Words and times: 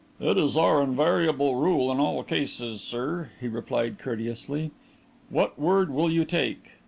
"It 0.19 0.35
is 0.35 0.57
our 0.57 0.81
invariable 0.81 1.57
rule 1.57 1.91
in 1.91 1.99
all 1.99 2.23
cases, 2.23 2.81
sir," 2.81 3.29
he 3.39 3.47
replied 3.47 3.99
courteously. 3.99 4.71
"What 5.29 5.59
word 5.59 5.91
will 5.91 6.09
you 6.09 6.25
take?" 6.25 6.71